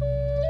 [0.00, 0.40] Música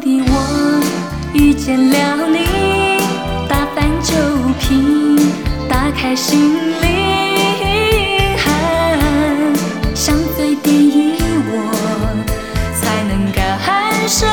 [0.00, 0.80] 的我
[1.34, 2.38] 遇见了你，
[3.48, 4.14] 打翻酒
[4.58, 5.16] 瓶，
[5.68, 8.44] 打开心灵，含
[9.94, 11.18] 香醉的
[11.52, 11.54] 我
[12.80, 13.38] 才能感
[14.08, 14.26] 受。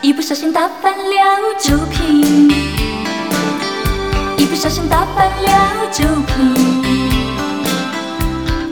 [0.00, 2.50] 一不小心打翻了酒瓶，
[4.38, 6.54] 一不小心打翻了酒瓶，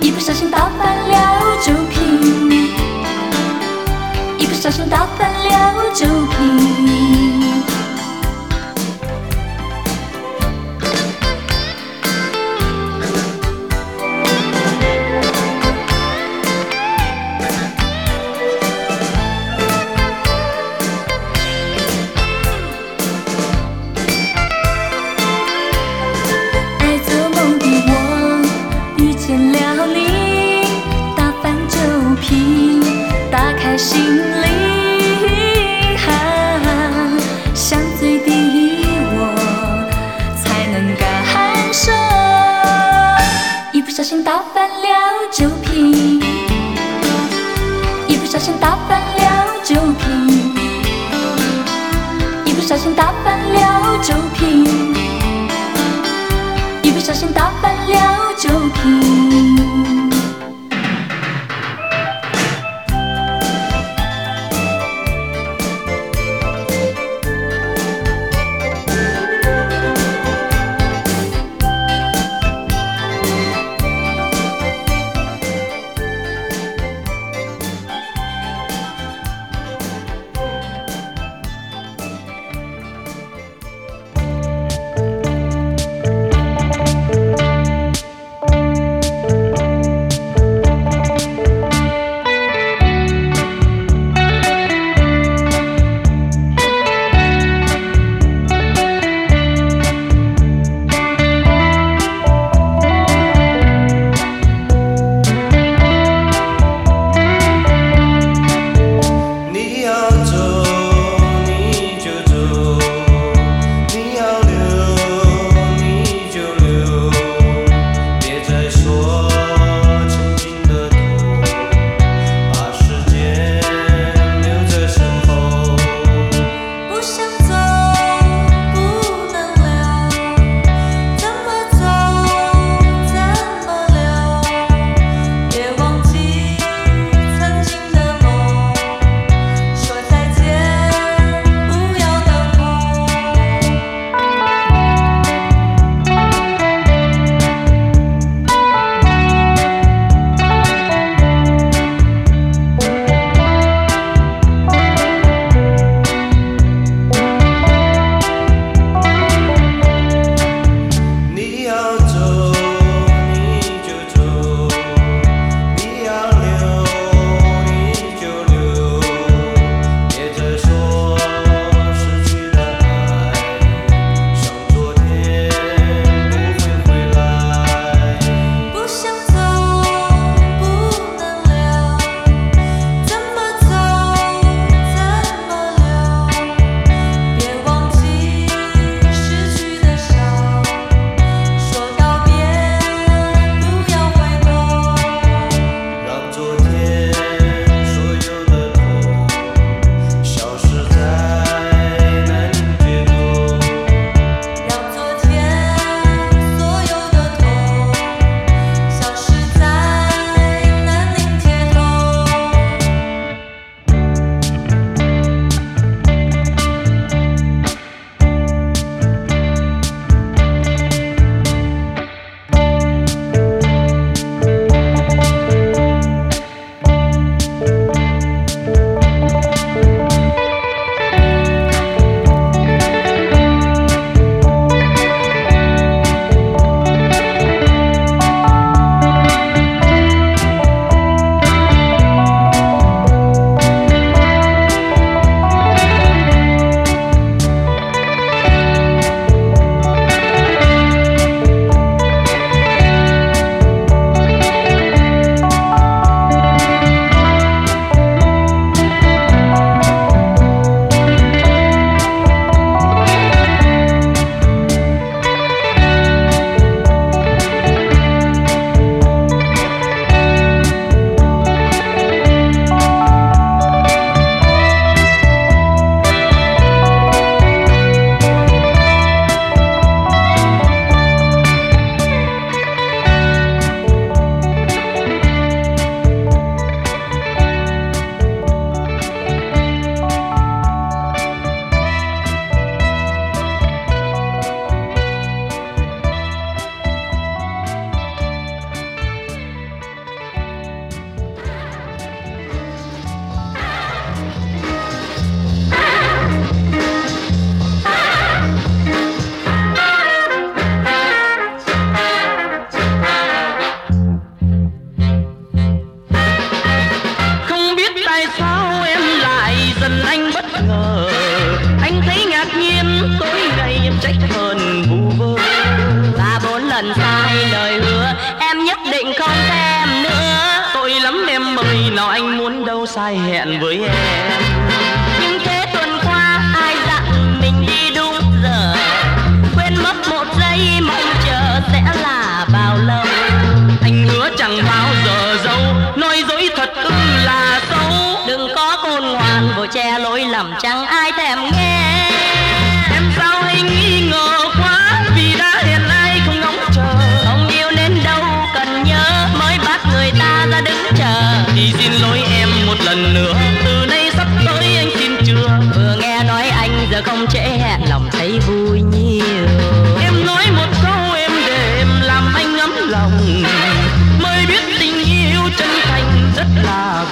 [0.01, 2.70] 一不小心打翻了酒瓶。
[5.92, 7.10] 就凭。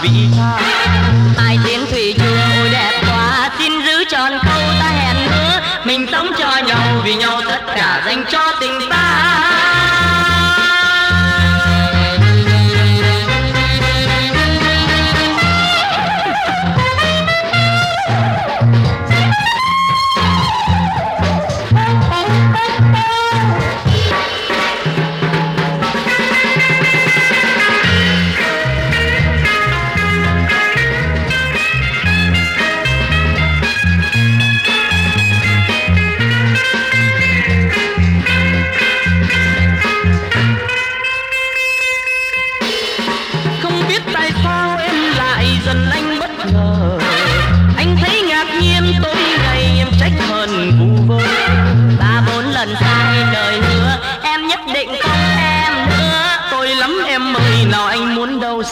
[0.03, 0.59] vị tha.
[1.37, 5.61] Mai tiên thủy chung ôi đẹp quá, Xin giữ tròn câu ta hẹn hứa.
[5.85, 8.98] Mình sống cho nhau vì nhau, tất cả dành cho tình ta.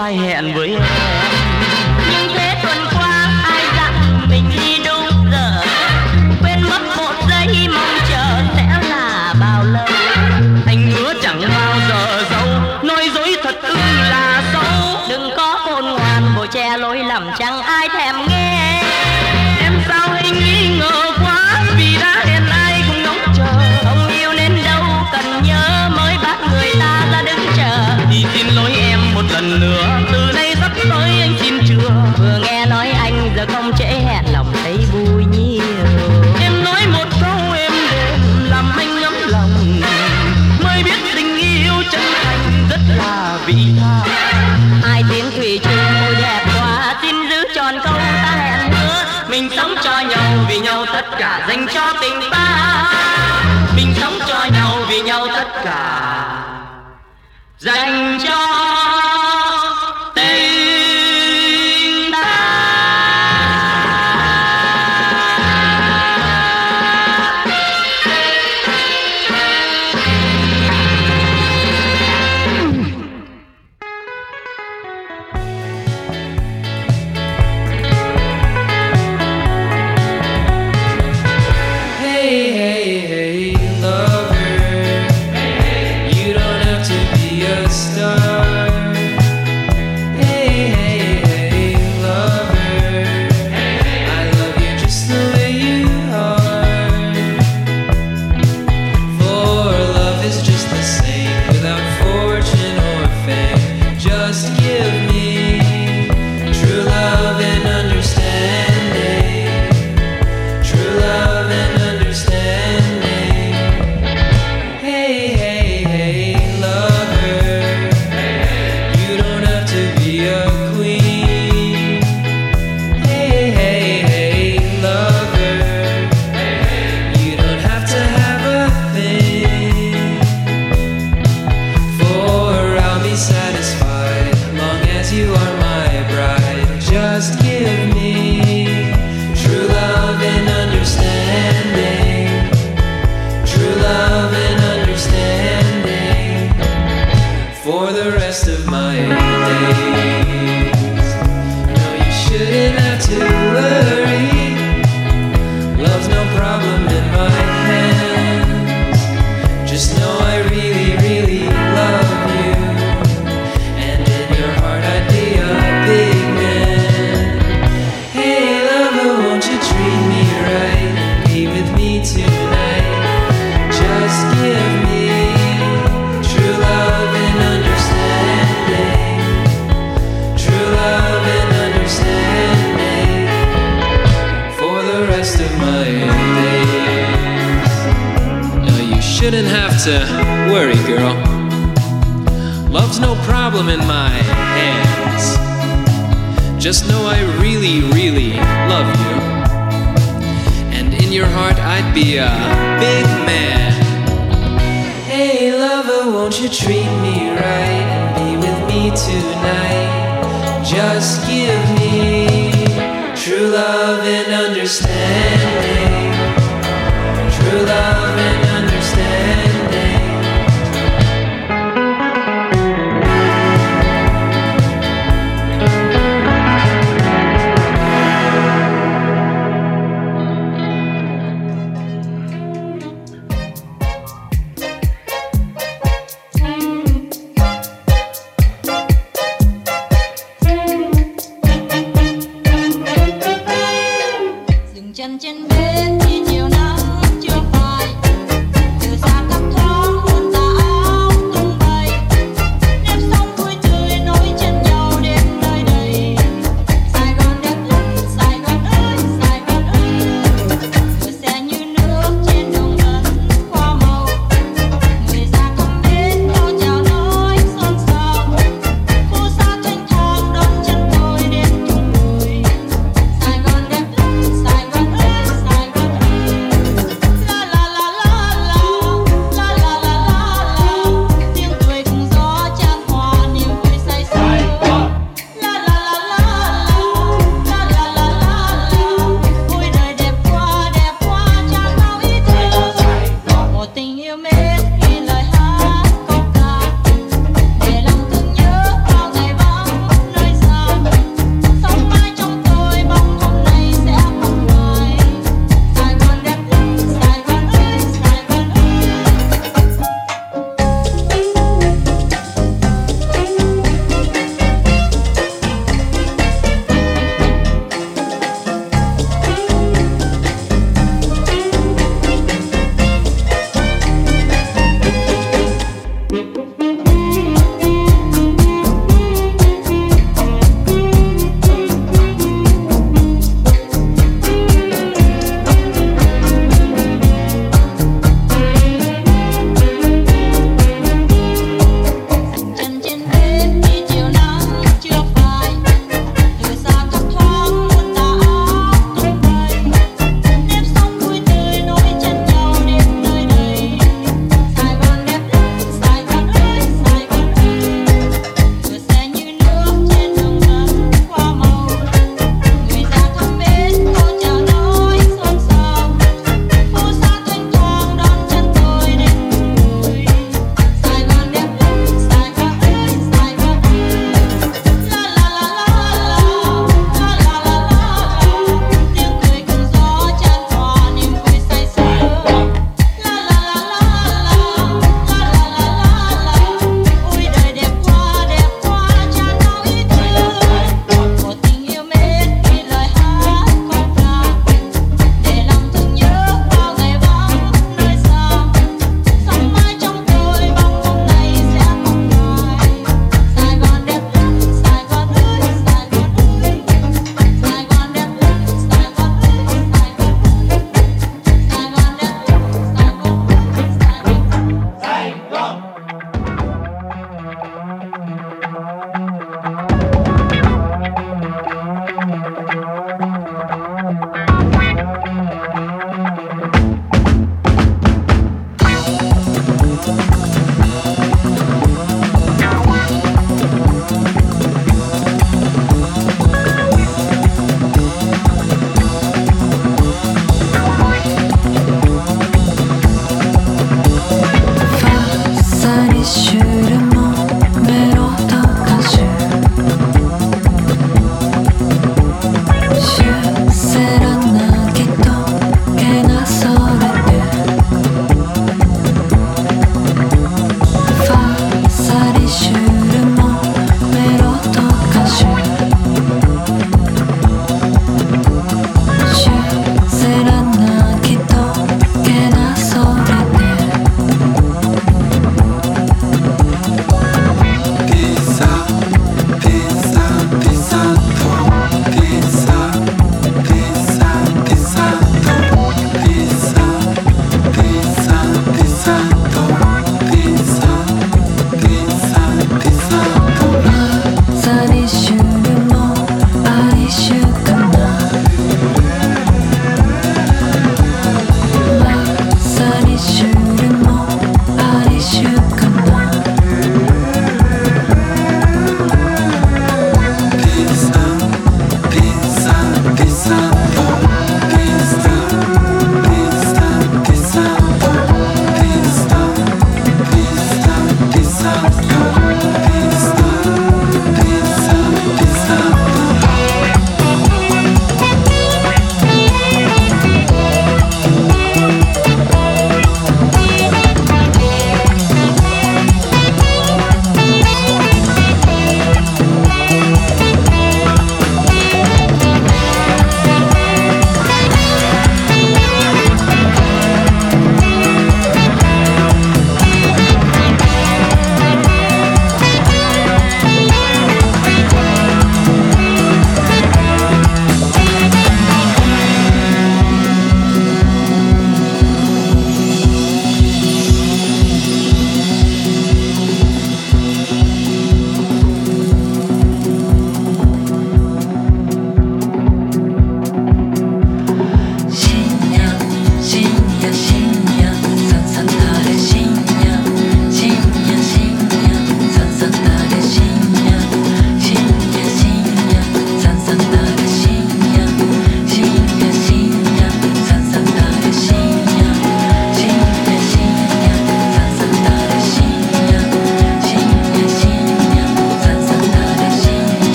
[0.00, 1.09] sai hẹn với em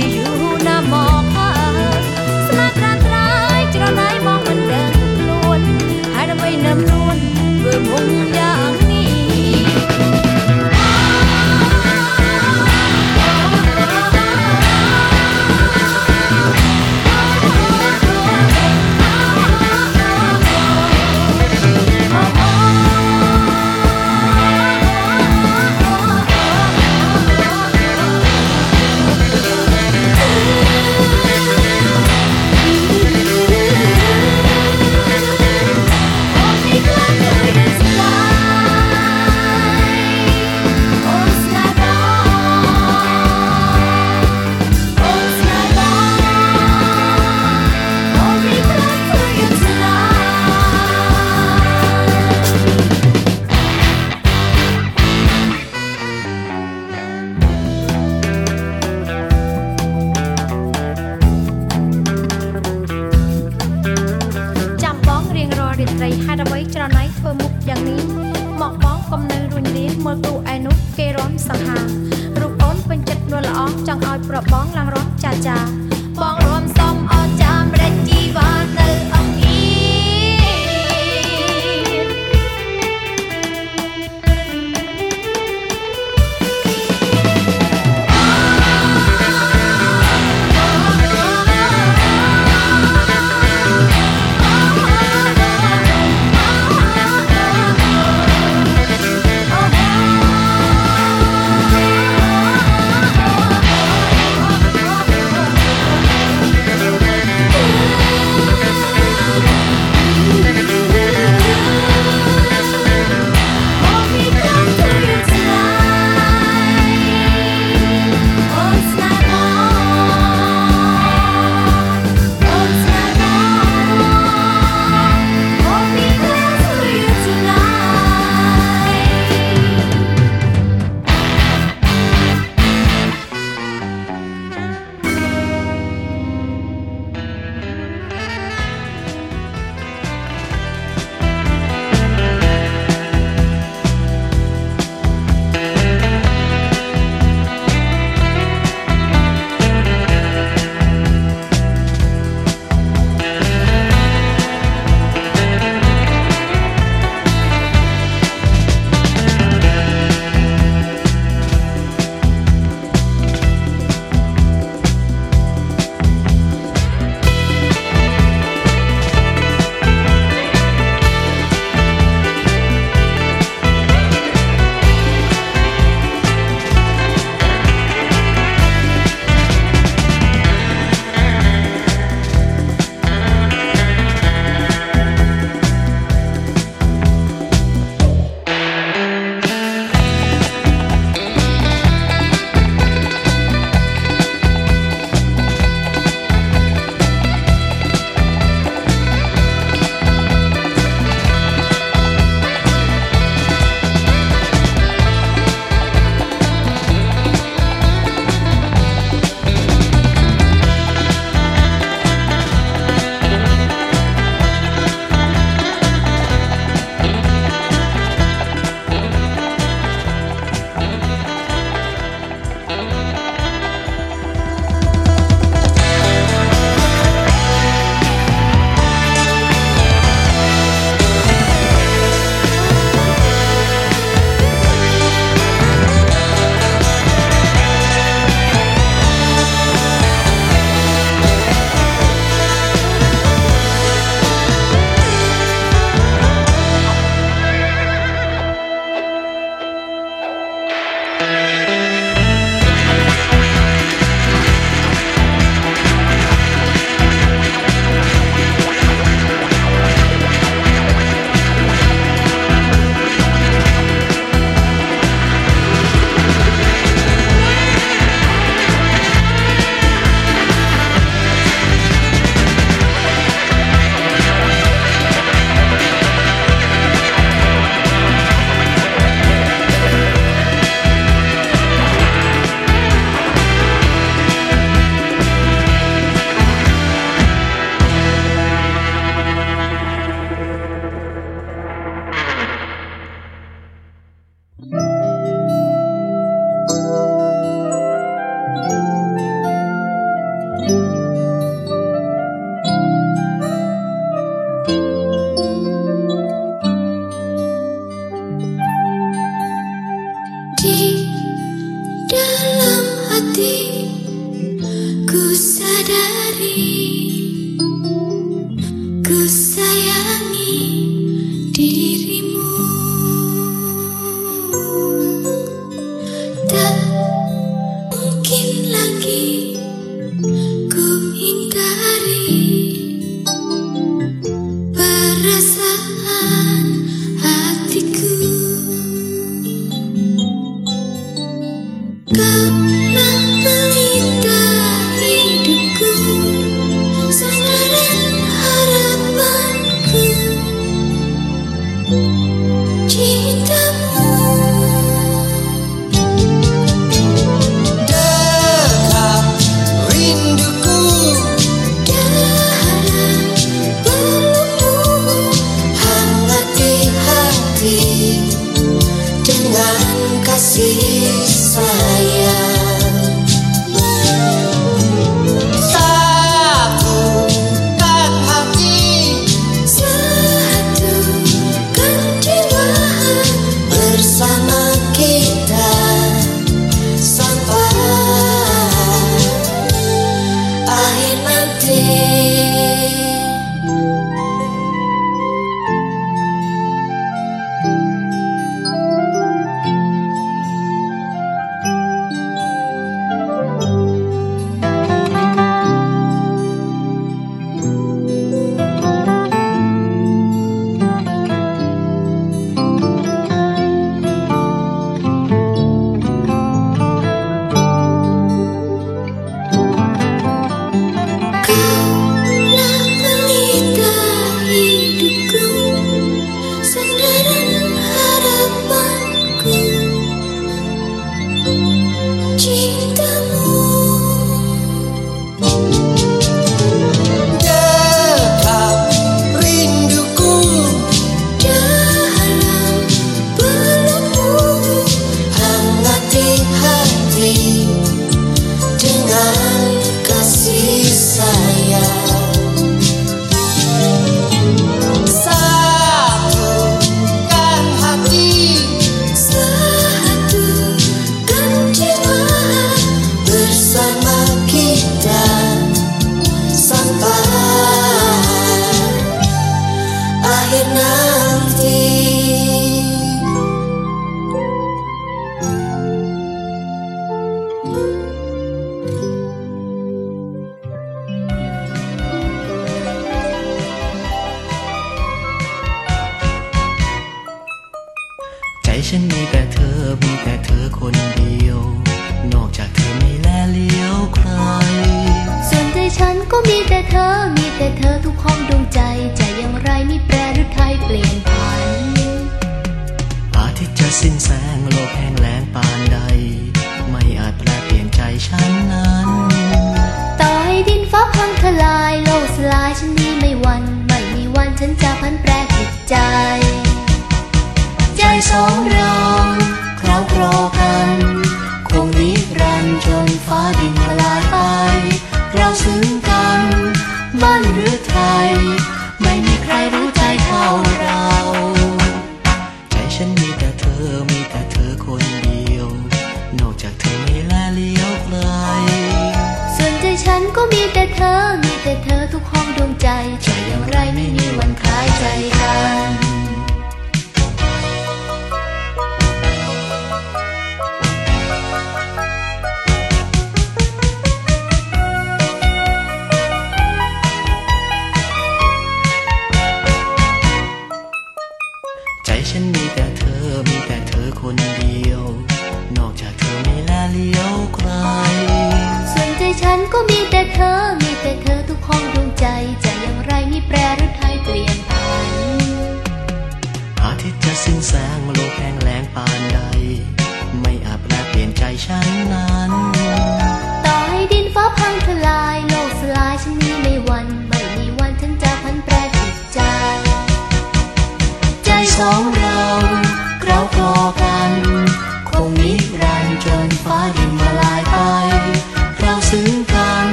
[0.00, 1.29] y un amor.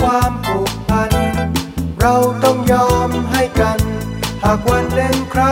[0.00, 1.12] ความผูกพัน
[2.00, 2.14] เรา
[2.44, 3.80] ต้องยอมให้กัน
[4.42, 5.44] หากวันหนึ่งใคร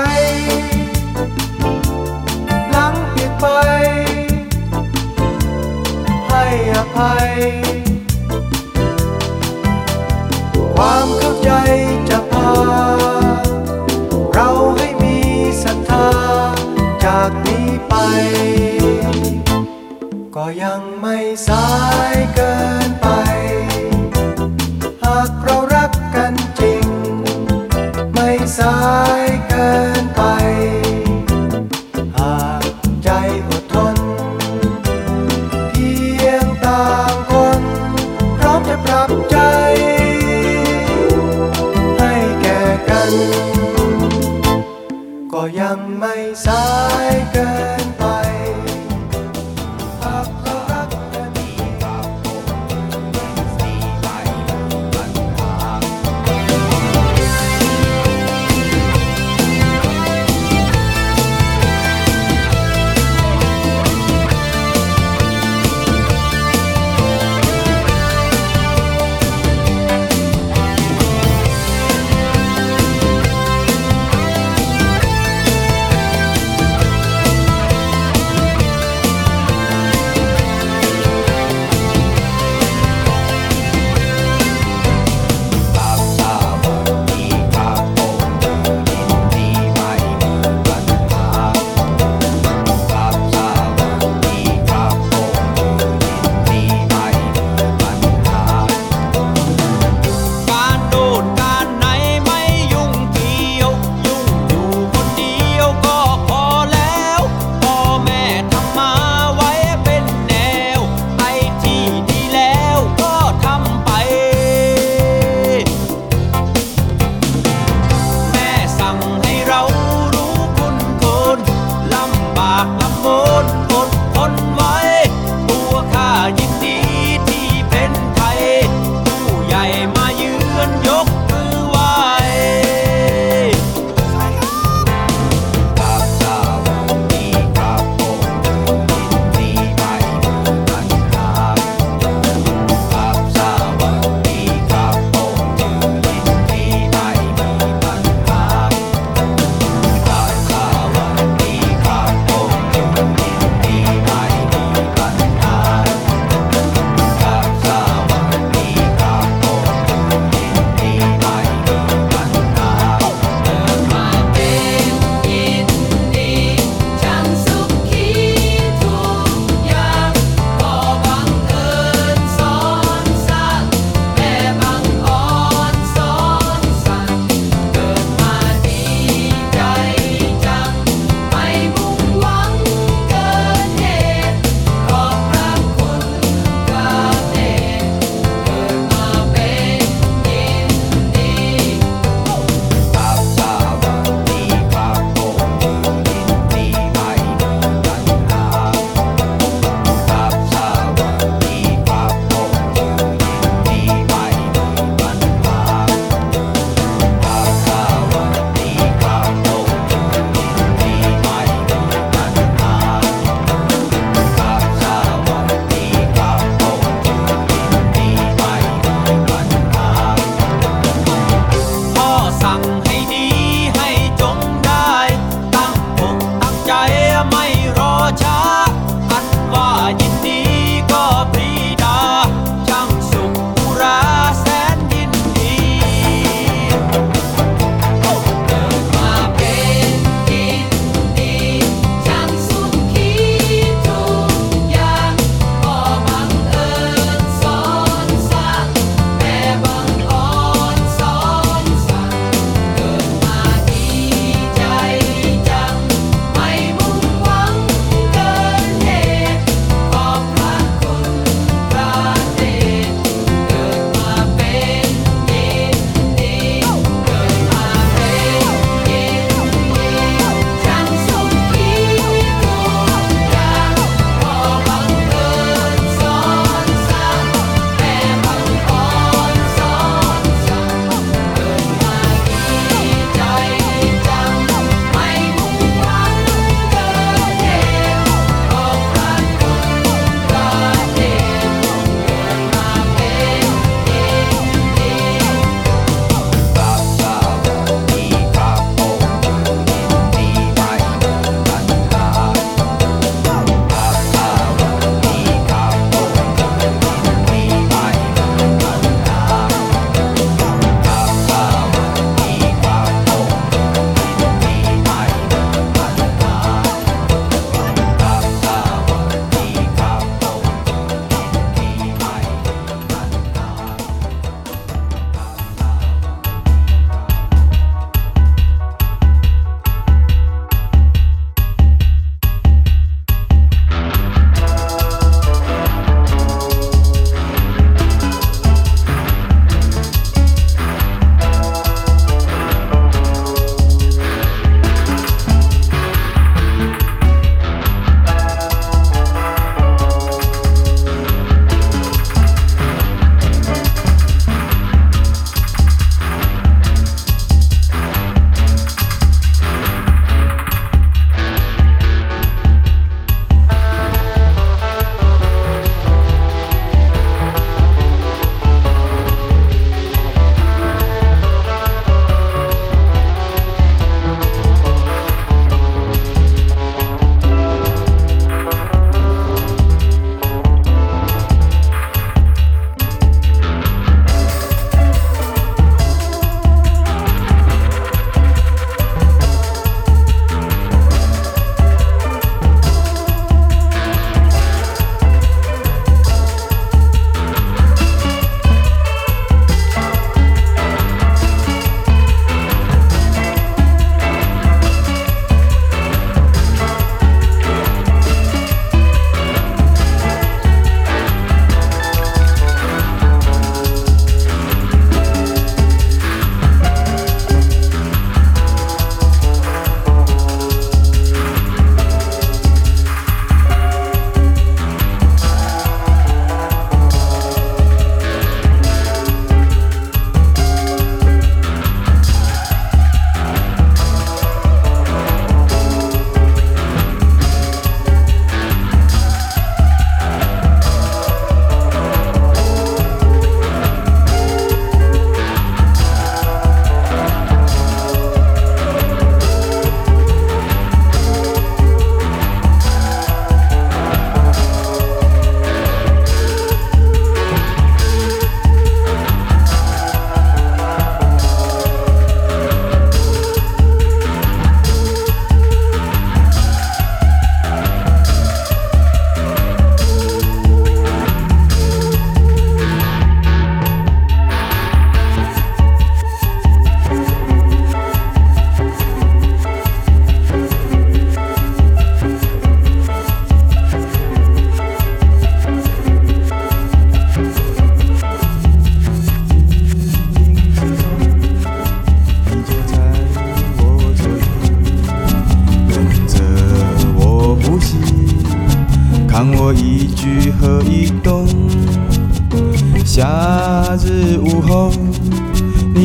[2.70, 3.46] หลังผิดไป
[6.28, 6.44] ให้
[6.74, 7.28] อภัย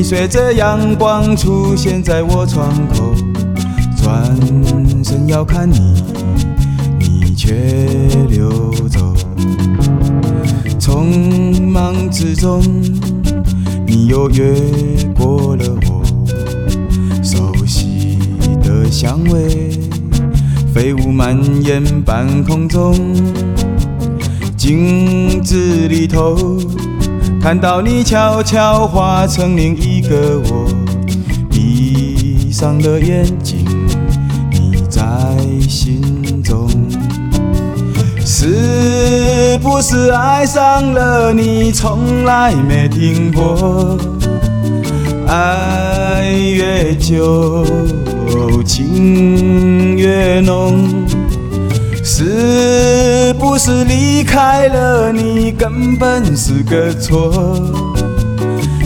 [0.10, 3.14] 随着阳光出现在我窗口，
[4.02, 4.36] 转
[5.03, 6.03] 身要看你，
[6.98, 7.53] 你却
[8.27, 8.49] 溜
[8.90, 9.14] 走。
[10.80, 12.60] 匆忙之中，
[13.86, 14.56] 你又越
[15.15, 16.03] 过了我，
[17.22, 18.18] 熟悉
[18.64, 19.80] 的香味，
[20.73, 22.95] 飞舞蔓延半空中。
[24.57, 26.57] 镜子里头，
[27.49, 30.67] 看到你悄悄化成另一个我，
[31.49, 33.65] 闭上了眼睛，
[34.51, 35.01] 你在
[35.67, 36.69] 心中。
[38.23, 43.97] 是不是爱上了你，从来没停过？
[45.27, 47.65] 爱越久，
[48.63, 50.88] 情越浓。
[52.11, 57.31] 是不是离开了你，根本是个错？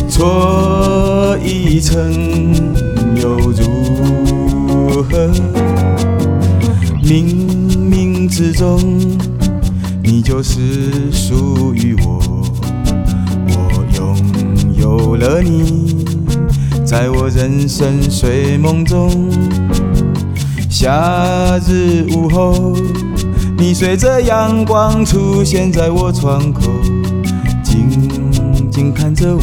[0.09, 2.53] 错一层
[3.15, 5.31] 又如何？
[7.01, 7.23] 冥
[7.73, 8.77] 冥之中。
[10.03, 12.21] 你就是属于我，
[13.47, 14.17] 我拥
[14.77, 16.05] 有了你，
[16.83, 19.31] 在我人生睡梦中。
[20.69, 22.75] 夏日午后，
[23.63, 26.63] 你随着阳光出现在我窗口，
[27.63, 27.89] 静
[28.69, 29.41] 静看着我，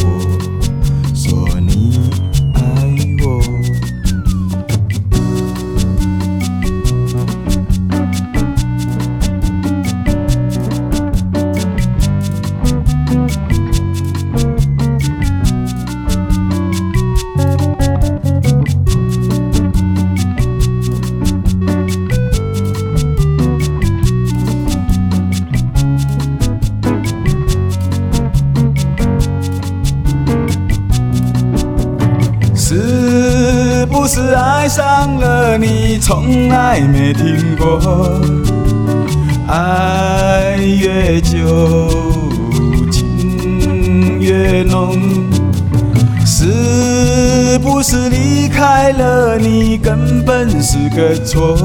[51.00, 51.56] 个错？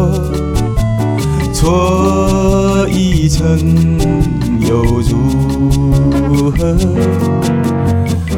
[1.52, 3.44] 错一层
[4.62, 6.74] 又如何？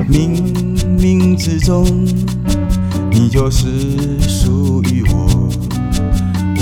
[0.10, 0.42] 冥
[0.98, 1.86] 冥之中。
[3.12, 3.68] 你就是
[4.28, 5.50] 属于我，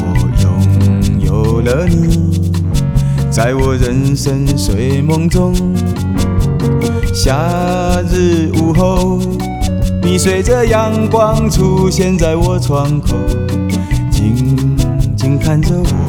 [0.01, 0.03] 我
[0.41, 2.41] 拥有了你，
[3.31, 5.53] 在我人生睡梦中。
[7.13, 9.17] 夏日午后，
[10.03, 13.15] 你随着阳光出现在我窗口，
[15.45, 16.04] 看着我，